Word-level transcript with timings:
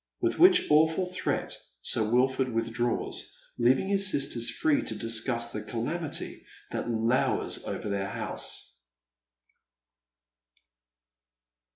With 0.19 0.39
which 0.39 0.65
awful 0.71 1.05
threat 1.05 1.55
Sir 1.83 2.01
Wilford 2.03 2.51
withdraws, 2.51 3.37
leaving 3.59 3.87
his 3.89 4.09
sisters 4.09 4.49
fi'ee 4.49 4.83
to 4.87 4.95
discuss 4.95 5.51
tlae 5.53 5.67
calamity 5.67 6.43
that 6.71 6.89
lowers 6.89 7.65
over 7.65 7.87
their 7.87 8.09
house. 8.09 8.77